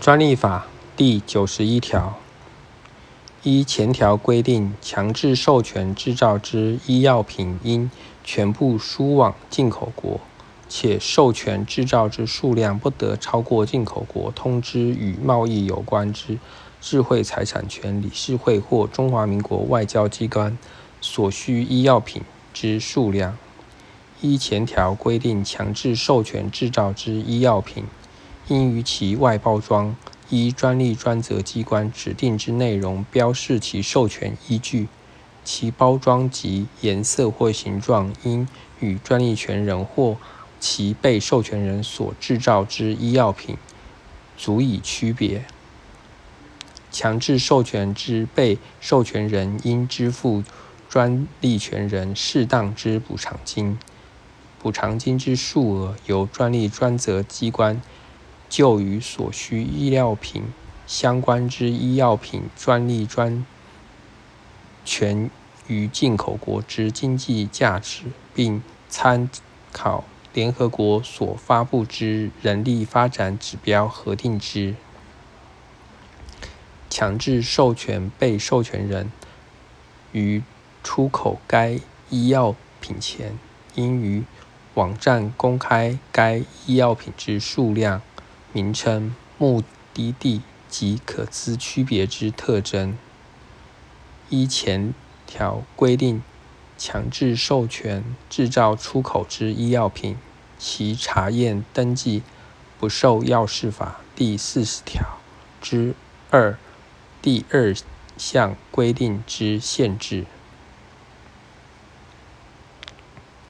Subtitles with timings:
[0.00, 2.14] 专利法第九十一条，
[3.42, 7.90] 依前条规定，强制授权制造之医药品应
[8.22, 10.20] 全部输往进口国，
[10.68, 16.38] 且授权制造之数量不得超过进口国通知与贸易有关之
[16.80, 20.56] 智慧财产权理事会或中华民国外交机关
[21.00, 22.22] 所需医药品
[22.54, 23.36] 之数量。
[24.20, 27.84] 依前条规定，强制授权制造之医药品。
[28.48, 29.94] 应于其外包装
[30.30, 34.88] 依专利专责机关指定之内容标示其授权依据，
[35.44, 38.48] 其包装及颜色或形状应
[38.80, 40.16] 与专利权人或
[40.58, 43.56] 其被授权人所制造之医药品
[44.36, 45.44] 足以区别。
[46.90, 50.42] 强制授权之被授权人应支付
[50.88, 53.78] 专利权人适当之补偿金，
[54.58, 57.80] 补偿金之数额由专利专责机关。
[58.48, 60.44] 就与所需医药品
[60.86, 63.44] 相关之医药品专利专
[64.84, 65.30] 权
[65.66, 69.28] 于进口国之经济价值，并参
[69.70, 74.74] 考联合国所发布之人力发展指标核定之。
[76.88, 79.12] 强制授权被授权人
[80.12, 80.42] 于
[80.82, 81.78] 出口该
[82.08, 83.38] 医药品前，
[83.74, 84.24] 应于
[84.74, 88.00] 网站公开该医药品之数量。
[88.58, 89.62] 名称、目
[89.94, 92.98] 的地及可资区别之特征。
[94.30, 94.92] 依前
[95.28, 96.20] 条规定，
[96.76, 100.16] 强制授权制造出口之医药品，
[100.58, 102.24] 其查验登记
[102.80, 105.06] 不受药事法第四十条
[105.62, 105.94] 之
[106.30, 106.58] 二
[107.22, 107.72] 第二
[108.16, 110.26] 项规定之限制。